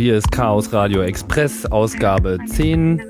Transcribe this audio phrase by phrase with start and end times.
[0.00, 3.02] Hier ist Chaos Radio Express, Ausgabe 10.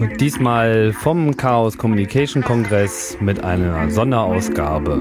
[0.00, 4.98] Und diesmal vom Chaos Communication Kongress mit einer Sonderausgabe.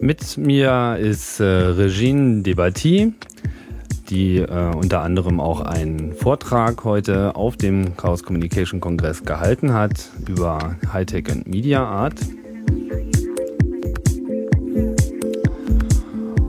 [0.00, 3.12] Mit mir ist äh, Regine Debati,
[4.12, 10.10] die äh, unter anderem auch einen Vortrag heute auf dem Chaos Communication Kongress gehalten hat
[10.28, 12.20] über Hightech und Media Art.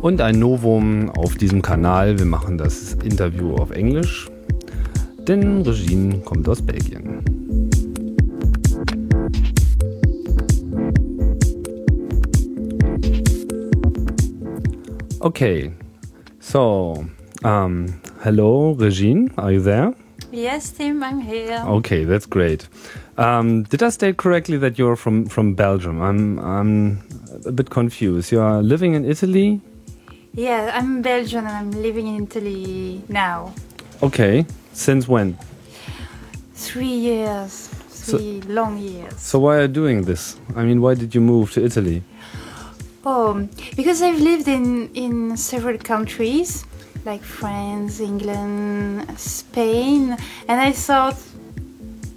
[0.02, 4.30] Und ein Novum auf diesem Kanal, wir machen das Interview auf Englisch,
[5.20, 7.24] denn Regine kommt aus Belgien.
[15.22, 15.72] Okay,
[16.42, 17.06] so
[17.44, 19.94] um, hello, Regine, are you there?
[20.32, 21.64] Yes, Tim, I'm here.
[21.68, 22.68] Okay, that's great.
[23.18, 26.02] Um, did I state correctly that you're from, from Belgium?
[26.02, 27.04] I'm, I'm
[27.46, 28.32] a bit confused.
[28.32, 29.62] You are living in Italy?
[30.34, 33.54] Yeah, I'm Belgian and I'm living in Italy now.
[34.02, 35.38] Okay, since when?
[36.56, 39.20] Three years, three so, long years.
[39.20, 40.38] So, why are you doing this?
[40.56, 42.04] I mean, why did you move to Italy?
[43.06, 46.66] Oh, because I've lived in, in several countries
[47.06, 51.18] like France, England, Spain, and I thought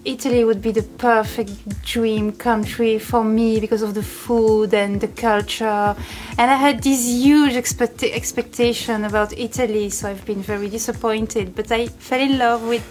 [0.06, 5.08] Italy would be the perfect dream country for me because of the food and the
[5.08, 5.96] culture.
[6.38, 11.56] And I had this huge expect- expectation about Italy, so I've been very disappointed.
[11.56, 12.86] But I fell in love with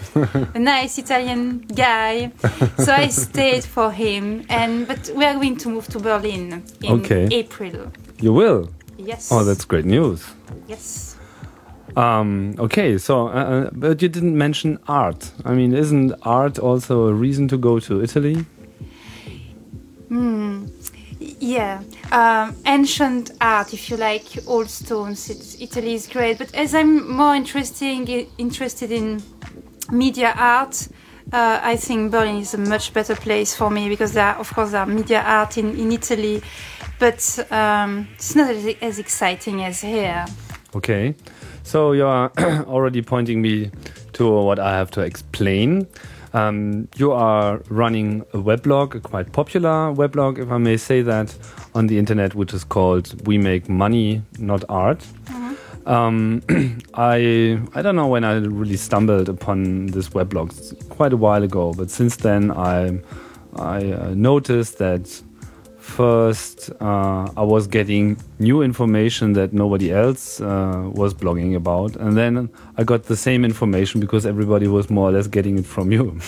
[0.54, 2.32] a nice Italian guy,
[2.78, 4.44] so I stayed for him.
[4.50, 7.28] And but we are going to move to Berlin in okay.
[7.32, 7.90] April.
[8.20, 8.68] You will.
[8.98, 9.32] Yes.
[9.32, 10.24] Oh, that's great news.
[10.68, 11.05] Yes.
[11.96, 15.32] Um, okay, so uh, uh, but you didn't mention art.
[15.46, 18.44] I mean, isn't art also a reason to go to Italy?
[20.08, 20.66] Hmm.
[21.18, 25.30] Yeah, um, ancient art, if you like, old stones.
[25.30, 29.22] It's, Italy is great, but as I'm more interesting interested in
[29.90, 30.88] media art,
[31.32, 34.52] uh, I think Berlin is a much better place for me because there, are, of
[34.52, 36.42] course, there are media art in, in Italy,
[36.98, 40.26] but um, it's not as, as exciting as here.
[40.74, 41.14] Okay.
[41.66, 42.30] So you are
[42.68, 43.72] already pointing me
[44.12, 45.88] to what I have to explain.
[46.32, 51.36] Um, you are running a weblog, a quite popular weblog, if I may say that,
[51.74, 55.88] on the internet, which is called "We Make Money, Not Art." Mm-hmm.
[55.88, 56.42] Um,
[56.94, 61.72] I I don't know when I really stumbled upon this weblog quite a while ago,
[61.72, 63.00] but since then I
[63.56, 65.20] I uh, noticed that
[65.86, 72.16] first uh, I was getting new information that nobody else uh, was blogging about, and
[72.16, 75.92] then I got the same information because everybody was more or less getting it from
[75.92, 76.18] you.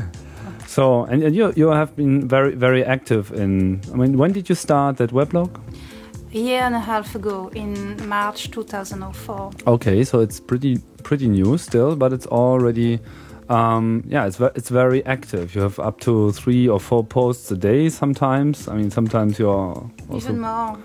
[0.66, 3.80] so, and, and, you you have been very very active in.
[3.92, 5.50] I mean, when did you start that weblog?
[6.32, 9.52] A year and a half ago, in March 2004.
[9.66, 12.98] Okay, so it's pretty pretty new still, but it's already
[13.48, 15.54] um, yeah, it's it's very active.
[15.54, 17.88] You have up to three or four posts a day.
[17.88, 20.78] Sometimes, I mean, sometimes you're even more.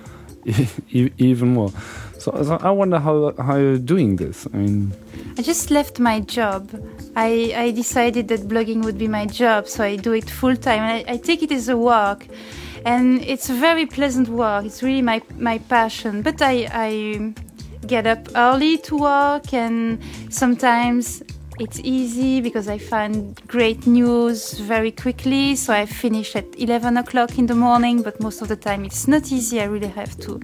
[0.92, 1.72] even more.
[2.18, 4.48] So, so, I wonder how how you're doing this.
[4.53, 4.94] I mean,
[5.38, 6.69] I just left my job.
[7.16, 10.81] I I decided that blogging would be my job, so I do it full time.
[10.81, 12.28] I, I take it as a work,
[12.86, 14.66] and it's a very pleasant work.
[14.66, 16.22] It's really my my passion.
[16.24, 17.34] But I I
[17.88, 20.00] get up early to work, and
[20.30, 21.24] sometimes
[21.59, 25.56] it's easy because I find great news very quickly.
[25.56, 29.07] So I finish at 11 o'clock in the morning, but most of the time it's
[29.07, 29.60] not easy.
[29.60, 30.39] I really have to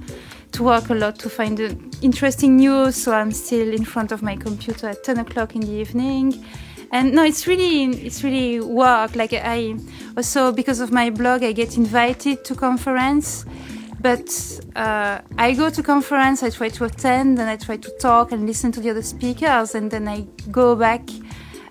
[0.51, 2.95] to work a lot to find the interesting news.
[2.95, 6.45] So I'm still in front of my computer at 10 o'clock in the evening.
[6.91, 9.15] And no, it's really it's really work.
[9.15, 9.75] Like I
[10.17, 13.45] also because of my blog, I get invited to conference
[14.05, 18.31] but uh, I go to conference, I try to attend, and I try to talk
[18.31, 21.01] and listen to the other speakers, and then I go back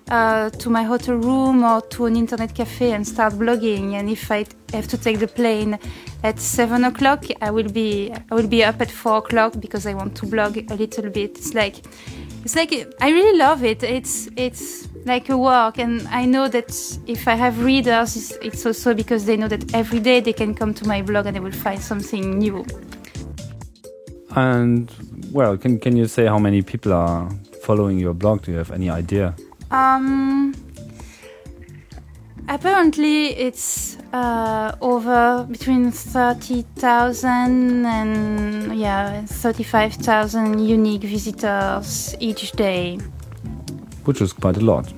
[0.09, 3.93] uh, to my hotel room or to an internet cafe and start blogging.
[3.93, 5.79] And if I have to take the plane
[6.23, 9.93] at seven o'clock, I will be I will be up at four o'clock because I
[9.93, 11.37] want to blog a little bit.
[11.37, 11.85] It's like
[12.45, 12.71] it's like
[13.01, 13.81] I really love it.
[13.81, 16.71] It's it's like a work, and I know that
[17.07, 20.53] if I have readers, it's, it's also because they know that every day they can
[20.53, 22.63] come to my blog and they will find something new.
[24.35, 24.91] And
[25.31, 27.27] well, can can you say how many people are
[27.63, 28.43] following your blog?
[28.43, 29.35] Do you have any idea?
[29.71, 30.53] Um,
[32.47, 42.97] apparently, it's uh, over between 30,000 and yeah, 35,000 unique visitors each day.
[44.05, 44.91] Which is quite a lot.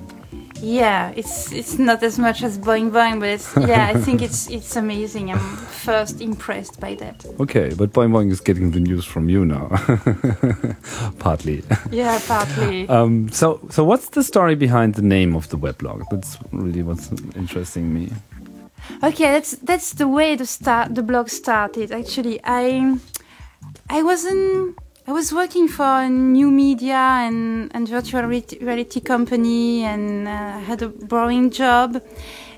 [0.62, 4.50] Yeah, it's it's not as much as Boing Boing, but it's yeah, I think it's
[4.58, 5.32] it's amazing.
[5.32, 5.40] I'm
[5.88, 7.26] first impressed by that.
[7.40, 9.68] Okay, but Boing Boing is getting the news from you now,
[11.20, 11.64] partly.
[11.92, 12.88] Yeah, partly.
[12.98, 16.04] Um, so so what's the story behind the name of the weblog?
[16.10, 18.12] That's really what's interesting me.
[19.04, 21.92] Okay, that's that's the way the start the blog started.
[21.92, 22.98] Actually, I
[23.90, 24.78] I wasn't
[25.10, 30.82] I was working for a new media and, and virtual reality company and uh, had
[30.82, 32.04] a boring job.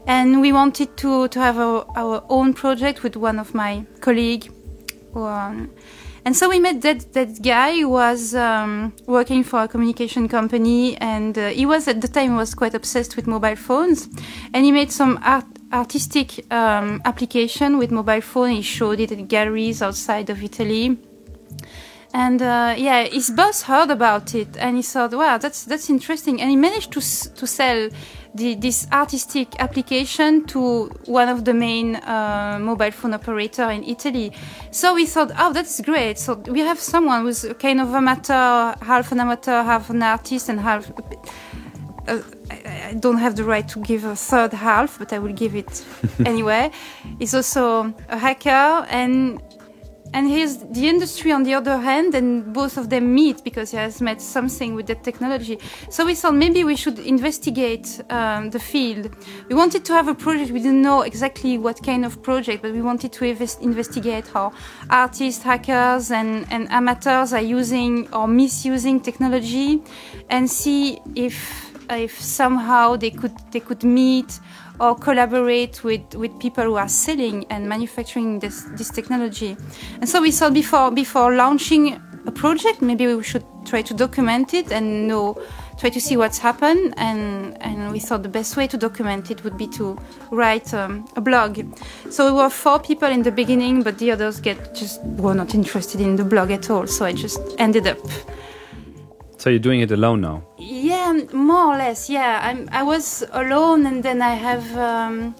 [0.07, 4.49] And we wanted to, to have a, our own project with one of my colleagues.
[5.13, 5.69] Um,
[6.25, 10.97] and so we met that, that guy who was um, working for a communication company
[10.97, 14.09] and uh, he was at the time was quite obsessed with mobile phones
[14.55, 18.49] and he made some art, artistic um, application with mobile phone.
[18.49, 20.97] He showed it at galleries outside of Italy
[22.13, 26.41] and uh, yeah, his boss heard about it, and he thought, "Wow, that's that's interesting."
[26.41, 27.89] And he managed to to sell
[28.33, 34.31] the, this artistic application to one of the main uh, mobile phone operator in Italy.
[34.71, 39.11] So we thought, "Oh, that's great!" So we have someone who's kind of amateur, half
[39.11, 40.91] an amateur, half an artist, and half.
[42.07, 45.55] Uh, I don't have the right to give a third half, but I will give
[45.55, 45.85] it
[46.25, 46.71] anyway.
[47.19, 49.39] He's also a hacker, and
[50.13, 53.77] and here's the industry on the other hand, and both of them meet because he
[53.77, 55.59] has met something with that technology.
[55.89, 59.15] So we thought maybe we should investigate um, the field.
[59.49, 60.51] We wanted to have a project.
[60.51, 64.53] We didn't know exactly what kind of project, but we wanted to invest investigate how
[64.89, 69.81] artists, hackers, and, and amateurs are using or misusing technology,
[70.29, 74.39] and see if if somehow they could they could meet
[74.79, 79.57] or collaborate with, with people who are selling and manufacturing this, this technology.
[79.99, 84.53] And so we thought before before launching a project, maybe we should try to document
[84.53, 85.41] it and know
[85.77, 86.93] try to see what's happened.
[86.97, 89.97] And and we thought the best way to document it would be to
[90.31, 91.59] write um, a blog.
[92.09, 95.53] So we were four people in the beginning but the others get just were not
[95.55, 96.87] interested in the blog at all.
[96.87, 97.99] So i just ended up
[99.39, 100.43] so you're doing it alone now?
[100.57, 102.09] Yeah, more or less.
[102.09, 102.67] Yeah, I'm.
[102.71, 105.33] I was alone, and then I have um,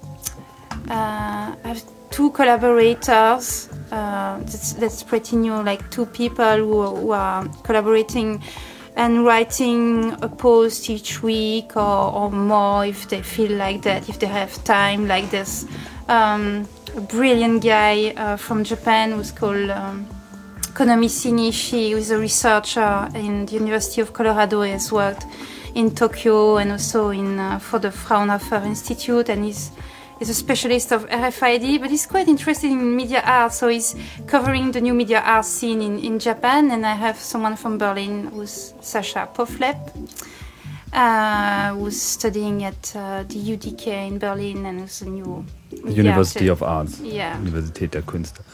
[0.89, 3.69] uh, I have two collaborators.
[3.91, 5.61] Uh, that's, that's pretty new.
[5.61, 8.41] Like two people who, who are collaborating
[8.95, 14.19] and writing a post each week or, or, more if they feel like that, if
[14.19, 15.07] they have time.
[15.07, 15.65] Like this
[16.07, 16.67] um,
[17.09, 19.69] brilliant guy uh, from Japan who's called.
[19.69, 20.07] Um,
[20.73, 25.25] Konomichi Nishi, who is a researcher in the University of Colorado, has worked
[25.75, 29.71] in Tokyo and also in uh, for the Fraunhofer Institute, and he's
[30.19, 33.95] he's a specialist of RFID, but he's quite interested in media art, so he's
[34.27, 36.71] covering the new media art scene in, in Japan.
[36.71, 39.79] And I have someone from Berlin who's Sascha Pohflepp,
[40.93, 46.61] uh, who's studying at uh, the UDK in Berlin and who's a new University of
[46.61, 47.37] Arts, yeah.
[47.37, 48.41] Universität der Künste.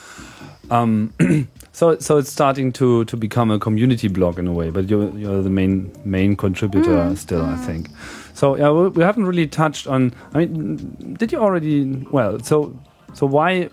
[0.71, 1.13] Um,
[1.75, 5.09] so so it's starting to to become a community blog in a way, but you're
[5.17, 7.17] you're the main main contributor mm.
[7.17, 7.53] still, mm.
[7.53, 7.89] I think.
[8.33, 10.13] So yeah, we, we haven't really touched on.
[10.33, 11.83] I mean, did you already?
[12.11, 12.79] Well, so
[13.13, 13.69] so why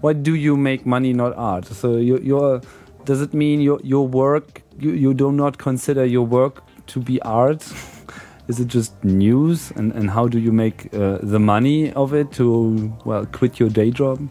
[0.00, 1.66] why do you make money, not art?
[1.66, 2.60] So you, you're
[3.04, 7.22] does it mean your your work you you do not consider your work to be
[7.22, 7.64] art?
[8.48, 9.70] Is it just news?
[9.76, 13.68] And and how do you make uh, the money of it to well quit your
[13.68, 14.28] day job?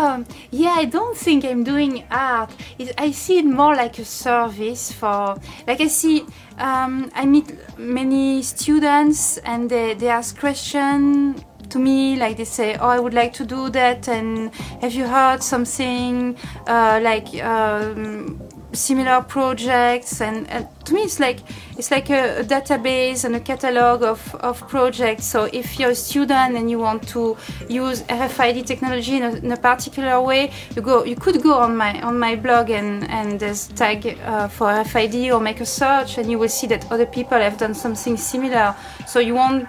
[0.00, 2.50] Um, yeah, I don't think I'm doing art.
[2.78, 6.24] It, I see it more like a service for, like I see,
[6.56, 12.76] um, I meet many students and they, they ask questions to me like they say
[12.76, 16.36] oh i would like to do that and have you heard something
[16.66, 18.40] uh, like um,
[18.72, 20.20] similar projects?
[20.20, 20.48] And,
[20.84, 21.40] to me it's like
[21.76, 25.24] it's like a, a, database and a catalog of, of projects.
[25.26, 27.36] So if you're a student and you want to
[27.68, 31.76] use RFID technology in a, in a particular way you go you could go on
[31.76, 36.18] my on my blog and and there's tag uh, for RFID or make a search
[36.18, 38.74] and you will see that other people have done something similar.
[39.06, 39.68] So you won't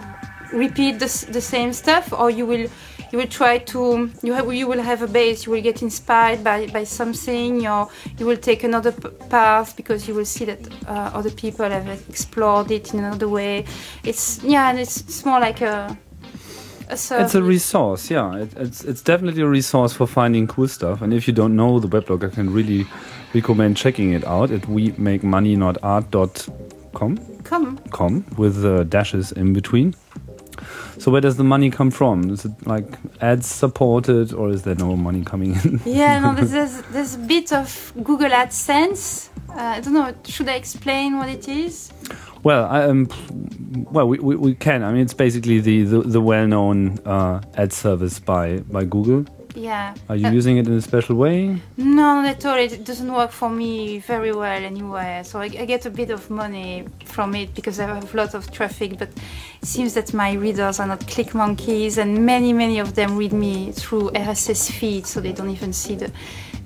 [0.52, 2.68] repeat the, the same stuff or you will
[3.12, 6.44] you will try to you have you will have a base you will get inspired
[6.44, 8.92] by, by something or you will take another
[9.30, 13.66] path because you will see that uh, other people have explored it in another way
[14.04, 15.98] it's yeah it's, it's more like a
[16.92, 18.36] it's a resource, yeah.
[18.36, 21.02] It, it's it's definitely a resource for finding cool stuff.
[21.02, 22.86] And if you don't know the weblog, I can really
[23.34, 27.18] recommend checking it out at we make money not art.com.
[27.44, 27.78] Com.
[27.92, 29.96] Com with uh, dashes in between.
[30.98, 32.30] So where does the money come from?
[32.30, 32.86] Is it like
[33.22, 35.82] ads supported, or is there no money coming in?
[35.86, 39.30] yeah, no, there's, there's, there's a bit of Google AdSense.
[39.50, 40.14] Uh, I don't know.
[40.26, 41.92] Should I explain what it is?
[42.44, 43.08] Well, I, um,
[43.92, 44.84] well, we, we, we can.
[44.84, 49.26] I mean, it's basically the the, the well-known uh, ad service by by Google.
[49.56, 49.94] Yeah.
[50.10, 51.62] Are you Uh, using it in a special way?
[51.78, 52.58] No, not at all.
[52.58, 55.22] It doesn't work for me very well anyway.
[55.26, 58.34] So I, I get a bit of money from it because I have a lot
[58.34, 58.98] of traffic.
[58.98, 59.10] But
[59.62, 63.34] it seems that my readers are not click monkeys, and many, many of them read
[63.34, 66.12] me through RSS feed, so they don't even see the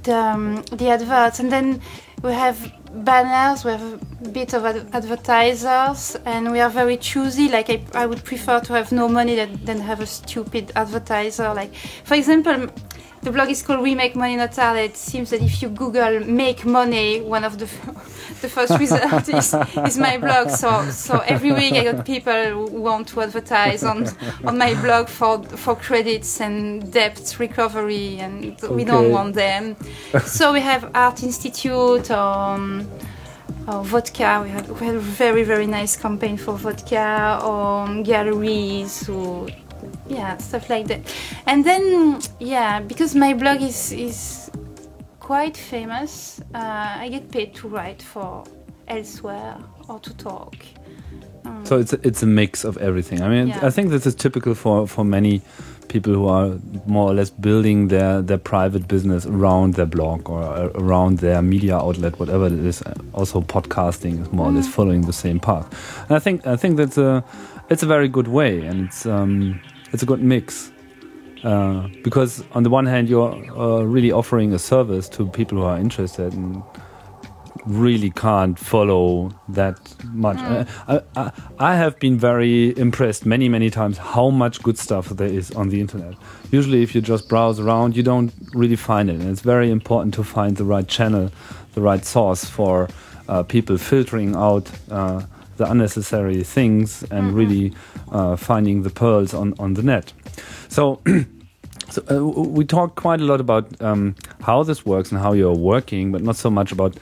[0.06, 1.40] the, um, the adverts.
[1.40, 1.82] And then
[2.24, 2.72] we have
[3.04, 3.66] banners.
[3.66, 7.50] We have a bit of ad- advertisers, and we are very choosy.
[7.50, 11.54] Like I, I would prefer to have no money than, than have a stupid advertiser.
[11.54, 12.68] Like for example,
[13.26, 14.78] the blog is called We Make Money Not Hard.
[14.78, 17.66] It seems that if you Google "make money," one of the
[18.42, 19.56] the first result is,
[19.88, 20.52] is my blog.
[20.52, 24.08] So so every week I got people who want to advertise on
[24.46, 29.76] on my blog for for credits and debt recovery, and we don't want them.
[30.24, 32.12] so we have Art Institute.
[32.12, 32.88] Um,
[33.68, 39.10] or vodka, we had, we had a very very nice campaign for vodka, or galleries,
[39.10, 39.48] or
[40.08, 41.02] yeah, stuff like that.
[41.46, 44.50] And then yeah, because my blog is is
[45.20, 48.44] quite famous, uh, I get paid to write for
[48.88, 50.56] elsewhere or to talk.
[51.46, 53.22] Um, So it's a, it's a mix of everything.
[53.22, 53.68] I mean, Yeah.
[53.68, 55.42] I think this is typical for for many
[55.88, 56.50] people who are
[56.88, 61.42] more or less building their their private business around their blog or uh, around their
[61.42, 62.84] media outlet, whatever it is.
[63.14, 64.72] Also, podcasting is more or less Mm.
[64.74, 65.66] following the same path.
[66.10, 67.24] And I think I think that's a
[67.70, 69.60] it's a very good way, and it's um,
[69.96, 70.74] it's a good mix.
[71.42, 75.64] Uh, because on the one hand, you're uh, really offering a service to people who
[75.64, 76.62] are interested and
[77.66, 80.38] really can't follow that much.
[80.38, 80.68] Mm.
[80.90, 85.30] I, I, I have been very impressed many, many times how much good stuff there
[85.30, 86.16] is on the internet.
[86.52, 89.22] Usually, if you just browse around, you don't really find it.
[89.22, 91.32] And it's very important to find the right channel,
[91.74, 92.90] the right source for
[93.30, 95.22] uh, people filtering out uh,
[95.58, 97.36] the unnecessary things and Mhm.
[97.36, 97.74] really
[98.12, 100.14] uh, finding the pearls on, on the net.
[100.70, 101.00] So,
[101.90, 102.24] so uh,
[102.58, 106.22] we talked quite a lot about um, how this works and how you're working, but
[106.22, 106.94] not so much about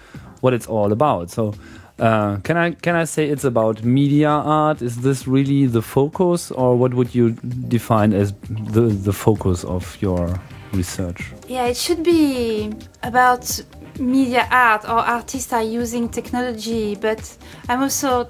[0.41, 1.29] what it's all about.
[1.31, 1.53] So,
[1.99, 4.81] uh, can I can I say it's about media art?
[4.81, 7.31] Is this really the focus, or what would you
[7.67, 8.33] define as
[8.73, 10.39] the the focus of your
[10.73, 11.31] research?
[11.47, 12.71] Yeah, it should be
[13.03, 13.61] about
[13.99, 17.37] media art or artists are using technology, but
[17.69, 18.27] I'm also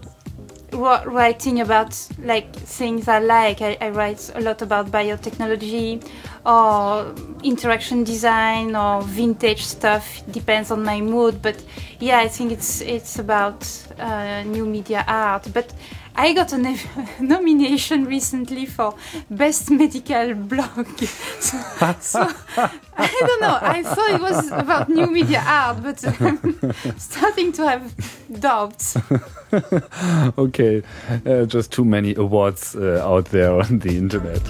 [0.74, 3.62] writing about like things I like.
[3.62, 6.06] I, I write a lot about biotechnology
[6.46, 7.14] or
[7.44, 10.24] interaction design or vintage stuff.
[10.32, 11.64] Depends on my mood, but
[12.00, 13.66] yeah, I think it's it's about
[14.00, 15.48] uh, new media art.
[15.54, 15.74] But
[16.16, 16.58] I got a
[17.20, 18.96] nomination recently for
[19.30, 20.88] best medical blog.
[21.40, 21.58] so,
[22.00, 22.30] so
[22.98, 23.58] I don't know.
[23.62, 28.98] I thought it was about new media art, but I'm starting to have doubts.
[30.38, 30.84] okay,
[31.26, 34.42] uh, just too many awards uh, out there on the internet.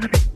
[0.00, 0.27] Okay, we're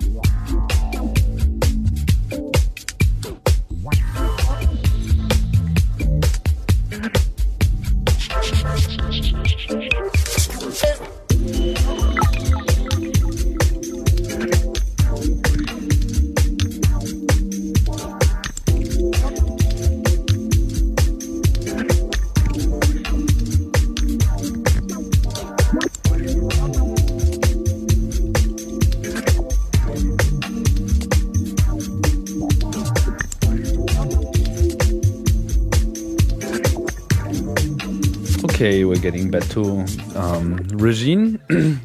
[39.02, 41.40] getting back to um, Regine.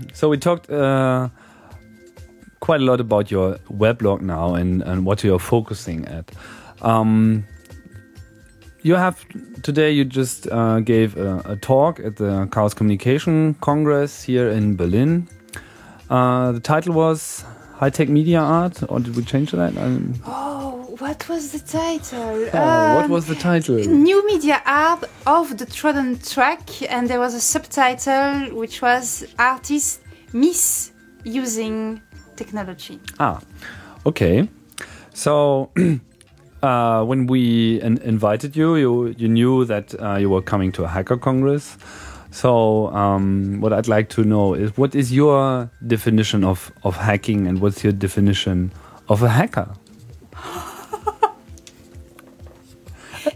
[0.13, 1.29] so we talked uh,
[2.59, 6.31] quite a lot about your weblog now and, and what you're focusing at.
[6.83, 7.45] Um,
[8.83, 9.25] you have
[9.63, 9.91] today.
[9.91, 15.27] You just uh, gave a, a talk at the Chaos Communication Congress here in Berlin.
[16.11, 17.43] Uh, the title was
[17.73, 19.75] High Tech Media Art, or did we change that?
[19.75, 20.66] Um, Oh,
[20.99, 22.47] what was the title?
[22.53, 23.75] oh, what Um, was the title?
[23.75, 26.61] New media art of the trodden track,
[26.91, 29.99] and there was a subtitle which was artists
[30.33, 32.01] misusing
[32.35, 32.99] technology.
[33.19, 33.39] Ah,
[34.05, 34.47] okay.
[35.13, 35.71] So
[36.63, 40.83] uh, when we in- invited you, you you knew that uh, you were coming to
[40.83, 41.77] a hacker congress.
[42.31, 47.47] So um, what I'd like to know is what is your definition of of hacking,
[47.47, 48.71] and what's your definition
[49.09, 49.67] of a hacker?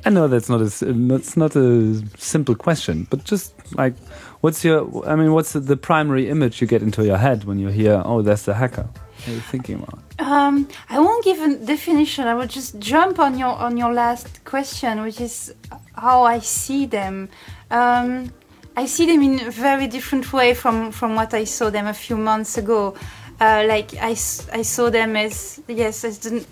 [0.05, 3.95] I know that's not a that's not a simple question, but just like,
[4.41, 5.07] what's your?
[5.07, 8.21] I mean, what's the, primary image you get into your head when you hear, "Oh,
[8.21, 8.87] that's the hacker"?
[8.87, 9.99] What are you thinking about?
[10.19, 12.27] Um, I won't give a definition.
[12.27, 15.53] I will just jump on your on your last question, which is
[15.93, 17.29] how I see them.
[17.69, 18.33] Um,
[18.75, 21.93] I see them in a very different way from from what I saw them a
[21.93, 22.95] few months ago.
[23.39, 26.45] Uh, like I, I saw them as yes as the,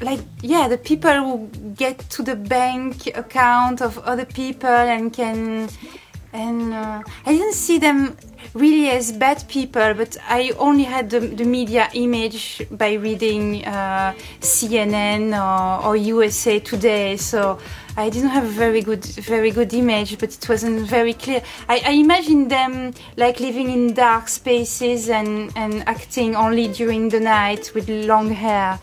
[0.00, 5.68] like yeah the people who get to the bank account of other people and can
[6.32, 8.16] and uh, I didn't see them
[8.54, 14.14] really as bad people, but I only had the, the media image by reading uh,
[14.40, 17.16] CNN or, or, USA Today.
[17.16, 17.58] So
[17.96, 21.42] I didn't have a very good, very good image, but it wasn't very clear.
[21.68, 27.20] I, I imagined them like living in dark spaces and, and acting only during the
[27.20, 28.78] night with long hair,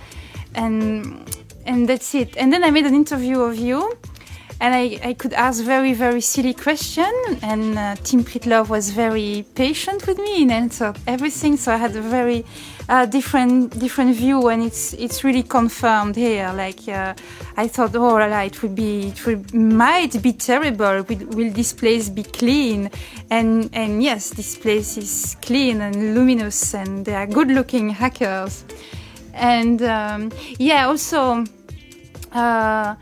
[0.55, 1.23] and
[1.65, 2.37] and that's it.
[2.37, 3.97] And then I made an interview of you
[4.61, 9.45] and I, I could ask very very silly question and uh, Tim Pritlove was very
[9.55, 12.45] patient with me and answered everything so I had a very
[12.87, 17.13] uh, different different view and it's it's really confirmed here like uh,
[17.57, 21.51] I thought oh la, la, it would be it would, might be terrible will, will
[21.51, 22.89] this place be clean
[23.29, 28.63] and and yes this place is clean and luminous and they are good looking hackers
[29.35, 31.43] and um, yeah also
[32.31, 32.95] uh,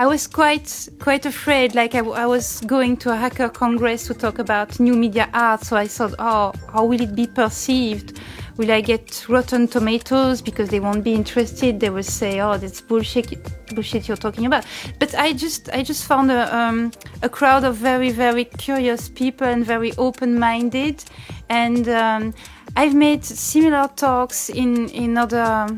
[0.00, 1.74] I was quite quite afraid.
[1.74, 5.62] Like I, I, was going to a hacker congress to talk about new media art,
[5.62, 8.18] so I thought, oh, how will it be perceived?
[8.56, 11.80] Will I get rotten tomatoes because they won't be interested?
[11.80, 13.26] They will say, oh, that's bullshit,
[13.74, 14.64] bullshit you're talking about.
[14.98, 19.46] But I just I just found a um, a crowd of very very curious people
[19.46, 21.04] and very open minded,
[21.50, 22.32] and um,
[22.76, 25.68] I've made similar talks in in other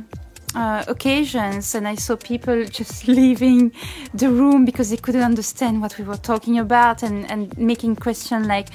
[0.55, 3.72] uh, occasions and I saw people just leaving
[4.14, 8.46] the room because they couldn't understand what we were talking about and, and making questions
[8.46, 8.68] like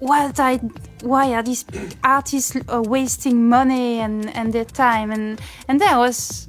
[0.00, 0.56] what I,
[1.02, 1.64] why are these
[2.02, 5.10] artists uh, wasting money and, and their time?
[5.10, 6.48] And and there was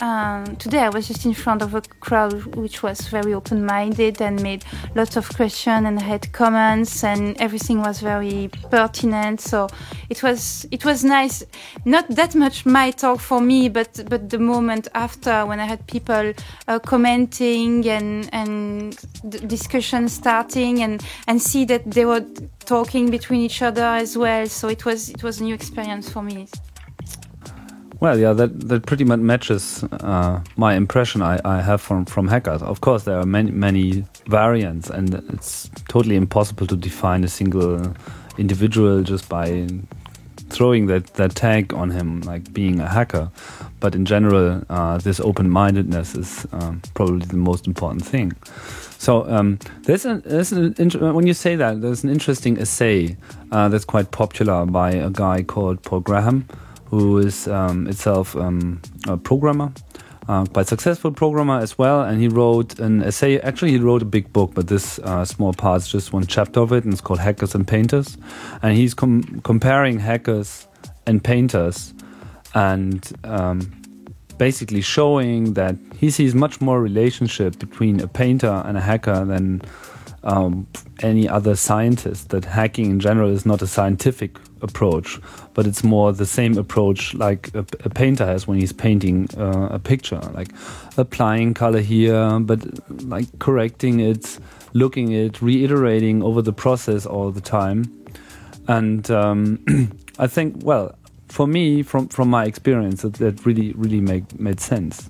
[0.00, 4.42] um, today I was just in front of a crowd which was very open-minded and
[4.42, 9.40] made lots of questions and had comments and everything was very pertinent.
[9.40, 9.68] So
[10.08, 11.44] it was it was nice.
[11.84, 15.86] Not that much my talk for me, but but the moment after when I had
[15.86, 16.32] people
[16.68, 18.96] uh, commenting and and
[19.46, 22.24] discussion starting and and see that they were
[22.64, 24.46] talking between each other as well.
[24.46, 26.46] So it was it was a new experience for me.
[28.00, 32.28] Well, yeah, that that pretty much matches uh, my impression I, I have from from
[32.28, 32.62] hackers.
[32.62, 37.94] Of course, there are many many variants, and it's totally impossible to define a single
[38.38, 39.68] individual just by
[40.48, 43.30] throwing that that tag on him, like being a hacker.
[43.80, 48.32] But in general, uh, this open-mindedness is um, probably the most important thing.
[48.98, 50.74] So um, there's an, there's an
[51.14, 53.18] when you say that there's an interesting essay
[53.52, 56.46] uh, that's quite popular by a guy called Paul Graham
[56.90, 59.72] who is um, itself um, a programmer,
[60.28, 62.02] uh, quite successful programmer as well.
[62.02, 63.38] And he wrote an essay.
[63.40, 66.60] Actually, he wrote a big book, but this uh, small part is just one chapter
[66.60, 68.18] of it, and it's called Hackers and Painters.
[68.62, 70.66] And he's com comparing hackers
[71.06, 71.94] and painters,
[72.54, 73.70] and um,
[74.36, 79.62] basically showing that he sees much more relationship between a painter and a hacker than
[80.24, 80.66] um,
[81.02, 85.18] any other scientist that hacking in general is not a scientific approach,
[85.54, 89.68] but it's more the same approach like a, a painter has when he's painting uh,
[89.70, 90.48] a picture, like
[90.96, 92.60] applying color here, but
[93.04, 94.38] like correcting it,
[94.72, 97.84] looking it, reiterating over the process all the time.
[98.68, 100.94] And um, I think, well,
[101.28, 105.08] for me, from from my experience, that, that really really make, made sense.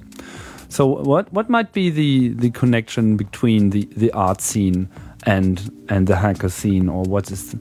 [0.69, 4.89] So what what might be the the connection between the the art scene
[5.25, 7.57] and and the hacker scene, or what is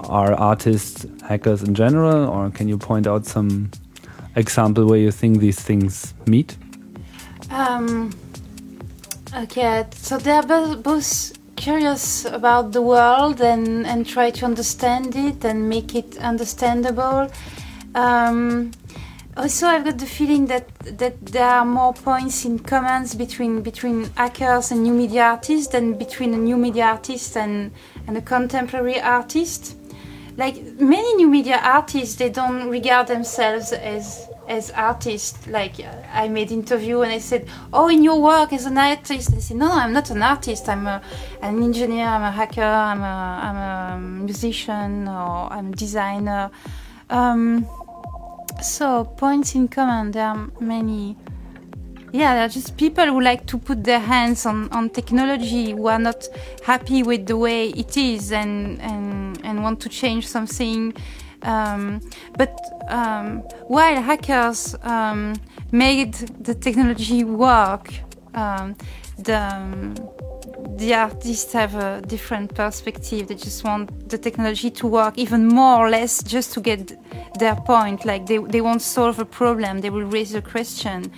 [0.00, 3.70] are artists hackers in general, or can you point out some
[4.36, 6.56] example where you think these things meet?
[7.50, 8.10] Um,
[9.36, 15.44] okay, so they are both curious about the world and and try to understand it
[15.44, 17.30] and make it understandable.
[17.94, 18.72] Um,
[19.36, 24.04] also, I've got the feeling that that there are more points in commons between between
[24.16, 27.72] hackers and new media artists than between a new media artist and
[28.06, 29.76] and a contemporary artist.
[30.36, 35.46] Like many new media artists, they don't regard themselves as as artists.
[35.46, 35.74] Like
[36.12, 39.56] I made interview and I said, "Oh, in your work as an artist," they said,
[39.56, 40.68] "No, no, I'm not an artist.
[40.68, 41.00] I'm a,
[41.40, 42.06] an engineer.
[42.06, 42.62] I'm a hacker.
[42.62, 43.16] I'm a
[43.46, 46.50] I'm a musician or I'm a designer."
[47.10, 47.66] Um,
[48.62, 51.16] so, points in common, there are many.
[52.14, 55.98] Yeah, they're just people who like to put their hands on, on technology, who are
[55.98, 56.28] not
[56.64, 60.94] happy with the way it is and, and, and want to change something.
[61.42, 62.00] Um,
[62.38, 62.56] but
[62.88, 65.34] um, while hackers um,
[65.72, 67.92] made the technology work,
[68.34, 68.76] um,
[69.18, 70.00] the,
[70.76, 73.26] the artists have a different perspective.
[73.26, 76.96] They just want the technology to work even more or less just to get
[77.40, 78.04] their point.
[78.04, 81.10] Like they, they won't solve a problem, they will raise a question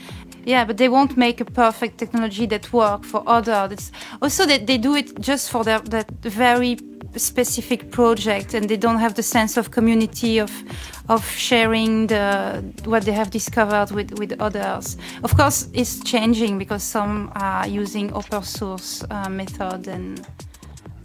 [0.47, 3.91] yeah, but they won't make a perfect technology that work for others.
[4.23, 6.79] also, that they do it just for their that very
[7.17, 10.53] specific project, and they don't have the sense of community of
[11.09, 14.97] of sharing the what they have discovered with with others.
[15.25, 20.25] Of course, it's changing because some are using open source uh, method and.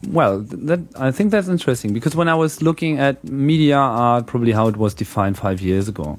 [0.07, 4.51] Well, that, I think that's interesting because when I was looking at media art, probably
[4.51, 6.17] how it was defined five years ago.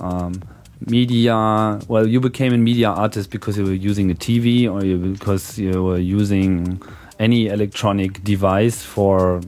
[0.00, 0.42] Um,
[0.86, 4.98] media well you became a media artist because you were using a tv or you,
[4.98, 6.80] because you were using
[7.18, 9.40] any electronic device for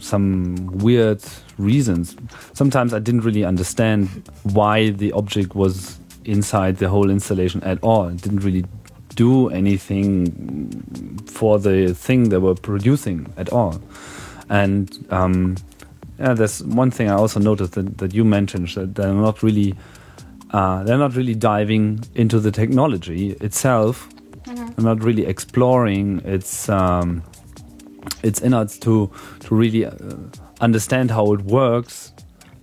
[0.00, 1.22] some weird
[1.58, 2.16] reasons.
[2.54, 4.08] Sometimes i didn't really understand
[4.42, 8.08] why the object was inside the whole installation at all.
[8.08, 8.64] It didn't really
[9.14, 13.80] do anything for the thing they were producing at all.
[14.48, 15.56] And um,
[16.18, 19.74] yeah, there's one thing I also noticed that, that you mentioned that they're not really
[20.52, 24.08] uh, they're not really diving into the technology itself.
[24.10, 24.66] Mm-hmm.
[24.66, 27.22] They're not really exploring its um,
[28.22, 29.10] its innards to
[29.40, 29.92] to really uh,
[30.60, 32.12] understand how it works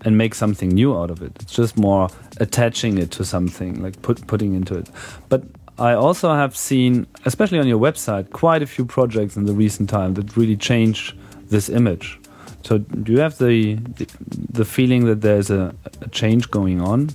[0.02, 1.32] and make something new out of it.
[1.42, 4.90] It's just more attaching it to something, like put putting into it.
[5.30, 5.44] But
[5.80, 9.90] I also have seen, especially on your website, quite a few projects in the recent
[9.90, 11.16] time that really change
[11.50, 12.20] this image.
[12.64, 14.08] So, do you have the the,
[14.52, 17.10] the feeling that there's a, a change going on?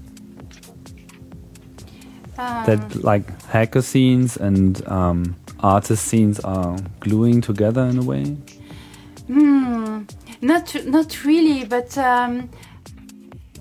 [2.67, 8.25] That like hacker scenes and um, artist scenes are gluing together in a way?
[9.27, 10.03] Hmm,
[10.41, 12.49] not not really, but um,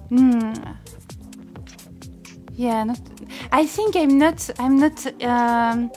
[0.10, 0.54] hmm,
[2.56, 3.00] yeah, not.
[3.52, 4.50] I think I'm not.
[4.60, 5.24] I'm not.
[5.24, 5.92] Um,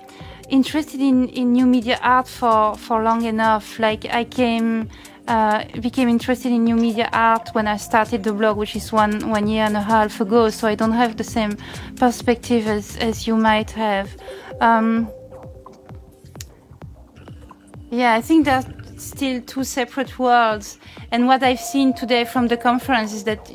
[0.48, 3.78] interested in, in new media art for, for long enough.
[3.78, 4.88] Like I came
[5.26, 9.30] uh, became interested in new media art when I started the blog, which is one
[9.30, 10.50] one year and a half ago.
[10.50, 11.56] So I don't have the same
[11.96, 14.16] perspective as as you might have.
[14.60, 15.08] Um,
[17.90, 20.78] yeah, I think that still two separate worlds.
[21.10, 23.50] And what I've seen today from the conference is that,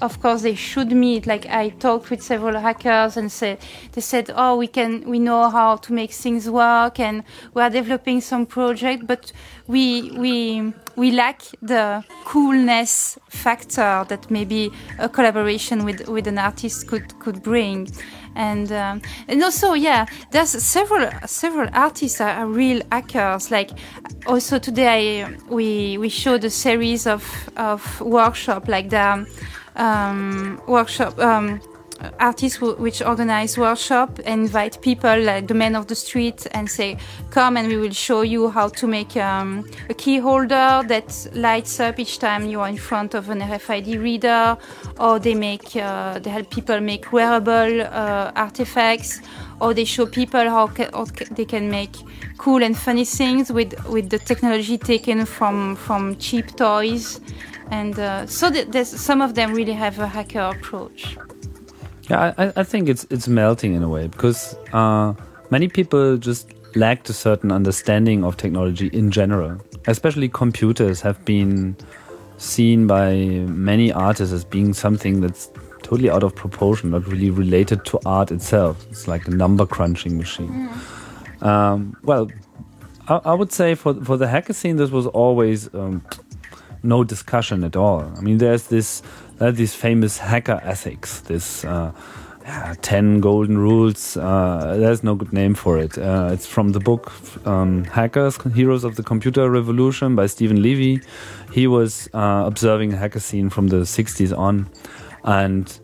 [0.00, 1.26] of course, they should meet.
[1.26, 3.58] Like I talked with several hackers and said
[3.92, 7.22] they said, "Oh, we can, we know how to make things work, and
[7.54, 9.32] we are developing some project, but
[9.66, 16.88] we we." We lack the coolness factor that maybe a collaboration with, with an artist
[16.88, 17.88] could, could bring.
[18.34, 23.70] And um, and also yeah there's several several artists are, are, real hackers like
[24.26, 27.24] also today I, we we showed a series of
[27.56, 29.26] of workshop like the
[29.74, 31.60] um, workshop um,
[32.20, 36.96] artists which organize workshop and invite people like the men of the street and say
[37.30, 41.80] come and we will show you how to make um, a key holder that lights
[41.80, 44.56] up each time you are in front of an RFID reader
[44.98, 49.20] or they make uh, they help people make wearable uh, artifacts
[49.60, 51.96] or they show people how, ca how they can make
[52.36, 57.20] cool and funny things with with the technology taken from from cheap toys.
[57.70, 61.18] And uh, so th some of them really have a hacker approach
[62.08, 65.14] yeah, I, I think it's it's melting in a way because uh,
[65.50, 69.60] many people just lacked a certain understanding of technology in general.
[69.86, 71.76] Especially computers have been
[72.38, 75.50] seen by many artists as being something that's
[75.82, 78.86] totally out of proportion, not really related to art itself.
[78.90, 80.70] It's like a number crunching machine.
[81.40, 81.46] Mm.
[81.46, 82.30] Um, well,
[83.08, 86.04] I, I, would say for for the hacker scene, this was always um,
[86.82, 88.00] no discussion at all.
[88.16, 89.02] I mean, there's this
[89.40, 91.92] uh, these famous hacker ethics, this uh,
[92.82, 94.16] 10 golden rules.
[94.16, 95.98] Uh, there's no good name for it.
[95.98, 97.12] Uh, it's from the book
[97.46, 101.00] um, Hackers, Heroes of the Computer Revolution by Steven Levy.
[101.52, 104.68] He was uh, observing a hacker scene from the 60s on,
[105.24, 105.78] and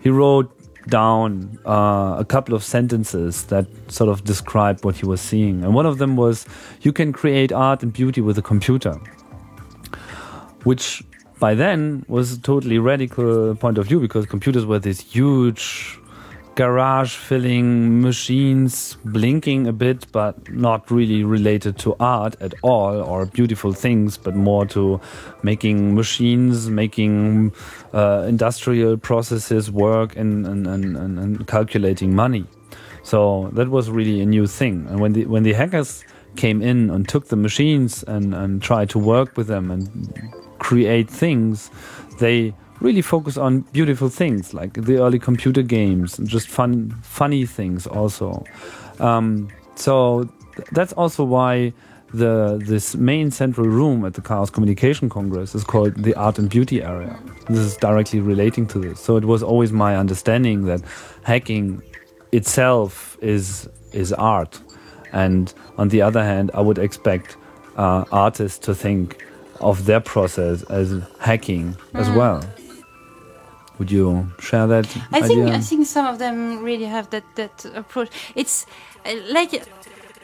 [0.00, 0.52] he wrote
[0.88, 5.64] down uh, a couple of sentences that sort of describe what he was seeing.
[5.64, 6.46] And one of them was,
[6.82, 8.92] You can create art and beauty with a computer.
[10.62, 11.02] Which
[11.38, 15.98] by then was a totally radical point of view because computers were this huge
[16.56, 23.26] garage filling machines blinking a bit, but not really related to art at all or
[23.26, 24.98] beautiful things, but more to
[25.42, 27.52] making machines, making
[27.92, 32.46] uh, industrial processes work and, and, and, and, calculating money.
[33.02, 34.86] So that was really a new thing.
[34.88, 36.02] And when the, when the hackers
[36.36, 39.86] came in and took the machines and, and tried to work with them and
[40.58, 41.70] create things,
[42.18, 47.46] they really focus on beautiful things like the early computer games and just fun, funny
[47.46, 48.44] things also.
[48.98, 51.72] Um, so th that's also why
[52.14, 56.48] the this main central room at the Chaos Communication Congress is called the Art and
[56.48, 57.18] Beauty area.
[57.48, 59.00] This is directly relating to this.
[59.00, 60.80] So it was always my understanding that
[61.22, 61.82] hacking
[62.32, 64.60] itself is is art,
[65.12, 67.36] and on the other hand, I would expect
[67.76, 69.25] uh, artists to think
[69.60, 72.00] of their process as hacking mm.
[72.00, 72.42] as well.
[73.78, 74.86] Would you share that?
[75.12, 75.28] I idea?
[75.28, 78.08] think I think some of them really have that that approach.
[78.34, 78.66] It's
[79.04, 79.52] uh, like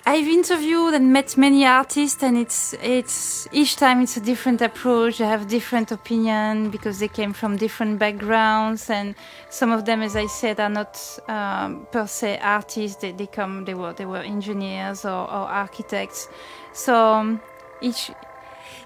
[0.05, 5.19] I've interviewed and met many artists, and it's it's each time it's a different approach.
[5.19, 9.15] They have different opinion because they came from different backgrounds, and
[9.51, 13.01] some of them, as I said, are not um, per se artists.
[13.03, 16.29] They, they come they were they were engineers or, or architects.
[16.73, 17.41] So um,
[17.81, 18.11] each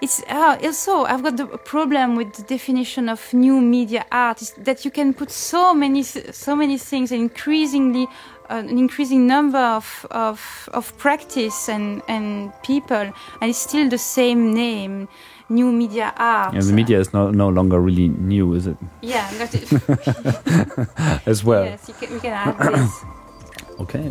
[0.00, 4.52] it's uh, also I've got the problem with the definition of new media art is
[4.52, 8.06] that you can put so many so many things increasingly
[8.50, 13.98] uh, an increasing number of, of of practice and and people and it's still the
[13.98, 15.08] same name
[15.48, 16.54] new media art.
[16.54, 18.76] Yeah the media is no, no longer really new is it?
[19.02, 19.28] Yeah
[21.26, 21.64] as well.
[21.64, 23.04] Yes you can, we can add this.
[23.78, 24.10] Okay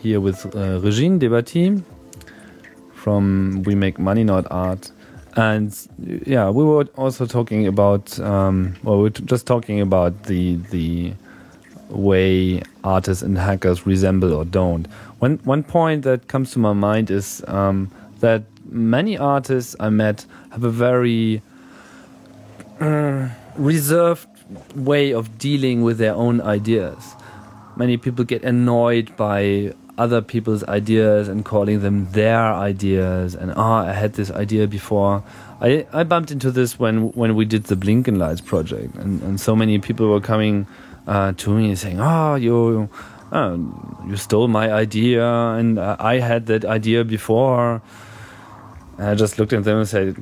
[0.00, 1.82] here with uh, Regine Debatty
[2.94, 4.90] from We Make Money Not Art.
[5.36, 5.76] And
[6.26, 11.12] yeah, we were also talking about, um, well, we are just talking about the the
[11.88, 14.86] way artists and hackers resemble or don't.
[15.20, 20.26] One one point that comes to my mind is um, that many artists I met
[20.50, 21.42] have a very
[22.80, 24.26] uh, reserved
[24.74, 27.14] way of dealing with their own ideas.
[27.78, 33.84] Many people get annoyed by other people's ideas and calling them their ideas and ah
[33.84, 35.22] oh, I had this idea before.
[35.60, 39.56] I, I bumped into this when when we did the Blinkenlights project and, and so
[39.56, 40.66] many people were coming
[41.06, 42.88] uh, to me saying oh you
[43.32, 43.56] uh,
[44.06, 45.24] you stole my idea
[45.58, 47.82] and I had that idea before
[48.98, 50.16] and I just looked at them and said,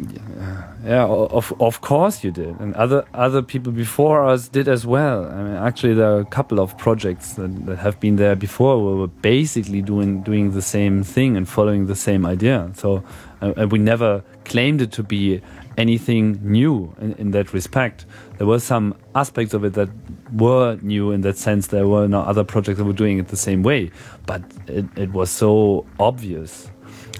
[0.84, 5.24] "Yeah, of of course you did, and other other people before us did as well.
[5.24, 8.84] I mean, actually, there are a couple of projects that, that have been there before
[8.84, 12.70] where we're basically doing doing the same thing and following the same idea.
[12.74, 13.02] So,
[13.40, 15.40] uh, and we never claimed it to be
[15.78, 18.04] anything new in, in that respect.
[18.36, 19.88] There were some aspects of it that
[20.34, 21.68] were new in that sense.
[21.68, 23.90] There were no other projects that were doing it the same way,
[24.26, 26.68] but it, it was so obvious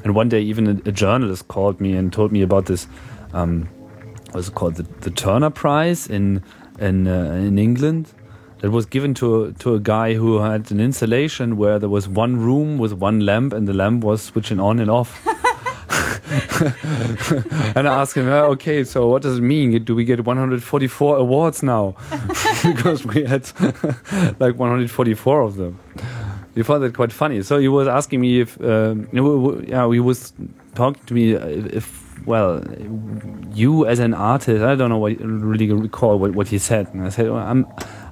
[0.05, 2.87] and one day, even a, a journalist called me and told me about this.
[3.33, 3.69] Um,
[4.33, 4.77] what's it called?
[4.77, 6.43] The, the Turner Prize in
[6.79, 8.13] in uh, in England.
[8.61, 12.09] That was given to a, to a guy who had an installation where there was
[12.09, 15.27] one room with one lamp, and the lamp was switching on and off.
[17.77, 19.85] and I asked him, oh, okay, so what does it mean?
[19.85, 21.97] Do we get 144 awards now?
[22.65, 23.51] because we had
[24.41, 25.79] like 144 of them
[26.57, 27.42] he found that quite funny.
[27.42, 30.33] So he was asking me if, um, yeah, he was
[30.75, 32.64] talking to me if well,
[33.53, 36.88] you as an artist, I don't know what really recall what, what he said.
[36.92, 37.66] And I said, well, I'm,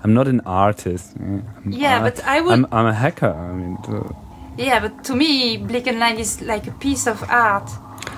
[0.04, 1.16] I'm not an artist.
[1.16, 2.52] I'm, yeah, but I would.
[2.52, 3.32] I'm, I'm a hacker.
[3.32, 3.76] I mean.
[3.88, 4.12] Uh,
[4.56, 7.68] yeah, but to me, Blinkenlights is like a piece of art.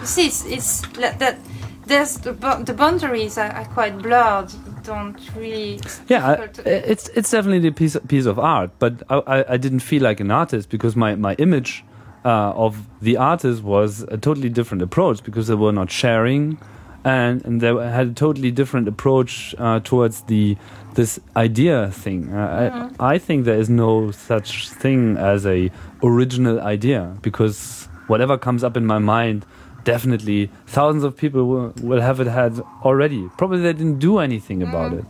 [0.01, 1.39] You see, it's, it's that
[1.87, 4.53] there's the, the boundaries are, are, quite blurred.
[4.87, 5.81] Don't really.
[6.09, 10.03] Yeah, it's it's definitely a piece piece of art, but I, I, I didn't feel
[10.03, 11.85] like an artist because my my image
[12.25, 16.59] uh, of the artist was a totally different approach because they were not sharing,
[17.05, 20.57] and, and they had a totally different approach uh, towards the
[20.94, 22.33] this idea thing.
[22.33, 23.03] Uh, mm-hmm.
[23.03, 25.70] I, I think there is no such thing as a
[26.03, 29.44] original idea because whatever comes up in my mind
[29.87, 34.62] definitely thousands of people will, will have it had already probably they didn't do anything
[34.62, 34.99] about mm.
[34.99, 35.05] it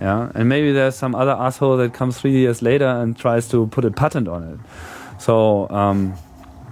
[0.00, 3.66] yeah and maybe there's some other asshole that comes three years later and tries to
[3.68, 4.58] put a patent on it
[5.18, 6.14] so um,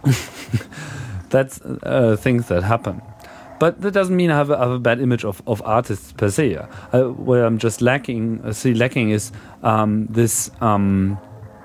[1.30, 3.02] that's uh, things that happen.
[3.58, 6.28] But that doesn't mean I have a, have a bad image of, of artists per
[6.28, 6.56] se.
[6.56, 9.30] Uh, what I'm just lacking, uh, see, lacking is
[9.62, 11.16] um, this, um,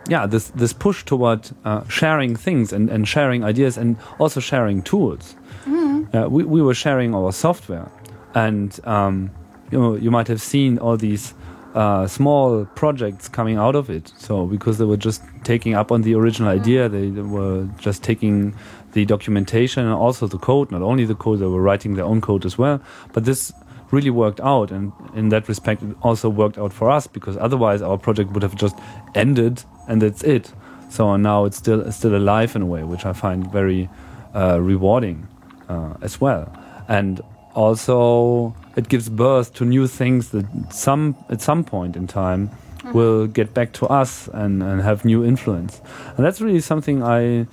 [0.07, 4.83] yeah, this this push toward uh, sharing things and, and sharing ideas and also sharing
[4.83, 5.35] tools.
[5.67, 6.29] Mm.
[6.31, 7.89] we we were sharing our software,
[8.33, 9.31] and um,
[9.71, 11.33] you know you might have seen all these
[11.75, 14.11] uh, small projects coming out of it.
[14.17, 18.03] So because they were just taking up on the original idea, they, they, were just
[18.03, 18.55] taking
[18.93, 20.71] the documentation and also the code.
[20.71, 22.81] Not only the code, they were writing their own code as well.
[23.13, 23.53] But this
[23.91, 27.81] really worked out, and in that respect, it also worked out for us because otherwise
[27.81, 28.75] our project would have just
[29.15, 30.51] ended and that's it.
[30.89, 33.89] So now it's still still alive in a way, which I find very
[34.33, 35.27] uh, rewarding
[35.69, 36.51] uh, as well.
[36.87, 37.21] And
[37.53, 42.93] also it gives birth to new things that some at some point in time mm-hmm.
[42.93, 45.81] will get back to us and, and have new influence.
[46.15, 47.47] And that's really something I,